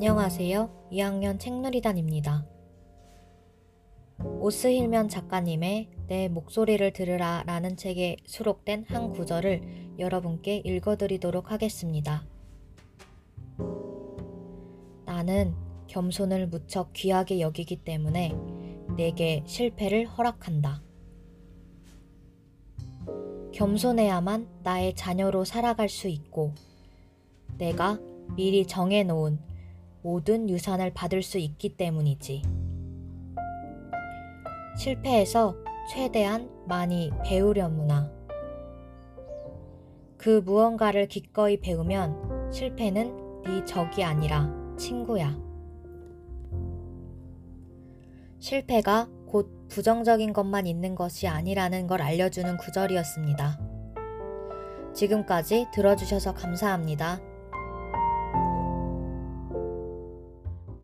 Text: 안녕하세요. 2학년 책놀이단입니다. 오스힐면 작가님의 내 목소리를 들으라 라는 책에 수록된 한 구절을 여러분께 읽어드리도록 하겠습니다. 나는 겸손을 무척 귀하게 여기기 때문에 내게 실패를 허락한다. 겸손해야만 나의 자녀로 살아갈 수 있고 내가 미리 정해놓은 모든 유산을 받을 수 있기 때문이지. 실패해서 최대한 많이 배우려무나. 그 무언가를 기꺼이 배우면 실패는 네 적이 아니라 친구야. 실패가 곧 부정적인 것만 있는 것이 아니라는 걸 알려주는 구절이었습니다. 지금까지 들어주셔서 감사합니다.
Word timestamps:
안녕하세요. 0.00 0.90
2학년 0.92 1.40
책놀이단입니다. 1.40 2.46
오스힐면 4.38 5.08
작가님의 5.08 5.90
내 6.06 6.28
목소리를 6.28 6.92
들으라 6.92 7.42
라는 7.46 7.76
책에 7.76 8.14
수록된 8.24 8.84
한 8.86 9.10
구절을 9.10 9.96
여러분께 9.98 10.58
읽어드리도록 10.58 11.50
하겠습니다. 11.50 12.24
나는 15.04 15.56
겸손을 15.88 16.46
무척 16.46 16.92
귀하게 16.92 17.40
여기기 17.40 17.82
때문에 17.82 18.36
내게 18.96 19.42
실패를 19.46 20.06
허락한다. 20.06 20.80
겸손해야만 23.52 24.60
나의 24.62 24.94
자녀로 24.94 25.44
살아갈 25.44 25.88
수 25.88 26.06
있고 26.06 26.54
내가 27.56 27.98
미리 28.36 28.64
정해놓은 28.64 29.57
모든 30.02 30.48
유산을 30.48 30.92
받을 30.94 31.22
수 31.22 31.38
있기 31.38 31.76
때문이지. 31.76 32.42
실패해서 34.76 35.56
최대한 35.90 36.50
많이 36.66 37.10
배우려무나. 37.24 38.10
그 40.16 40.40
무언가를 40.44 41.08
기꺼이 41.08 41.60
배우면 41.60 42.52
실패는 42.52 43.42
네 43.44 43.64
적이 43.64 44.04
아니라 44.04 44.52
친구야. 44.76 45.36
실패가 48.38 49.08
곧 49.26 49.68
부정적인 49.68 50.32
것만 50.32 50.66
있는 50.66 50.94
것이 50.94 51.26
아니라는 51.28 51.86
걸 51.86 52.02
알려주는 52.02 52.56
구절이었습니다. 52.56 53.58
지금까지 54.94 55.66
들어주셔서 55.72 56.34
감사합니다. 56.34 57.20